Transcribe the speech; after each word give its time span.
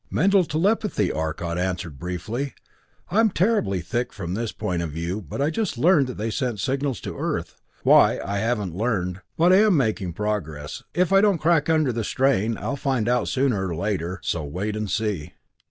"Mental 0.09 0.43
telepathy," 0.43 1.11
Arcot 1.11 1.59
answered 1.59 1.99
briefly. 1.99 2.55
"I'm 3.11 3.29
terribly 3.29 3.81
thick 3.81 4.11
from 4.11 4.33
his 4.33 4.51
point 4.51 4.81
of 4.81 4.89
view, 4.89 5.21
but 5.21 5.43
I 5.43 5.51
just 5.51 5.77
learned 5.77 6.07
that 6.07 6.17
they 6.17 6.31
sent 6.31 6.59
signals 6.59 6.99
to 7.01 7.15
Earth 7.15 7.55
why, 7.83 8.19
I 8.25 8.39
haven't 8.39 8.75
learned 8.75 9.21
but 9.37 9.53
I'm 9.53 9.77
making 9.77 10.13
progress. 10.13 10.81
If 10.95 11.13
I 11.13 11.21
don't 11.21 11.37
crack 11.37 11.69
under 11.69 11.93
the 11.93 12.03
strain, 12.03 12.57
I'll 12.57 12.77
find 12.77 13.07
out 13.07 13.27
sooner 13.27 13.67
or 13.67 13.75
later 13.75 14.19
so 14.23 14.43
wait 14.43 14.75
and 14.75 14.89
see." 14.89 15.33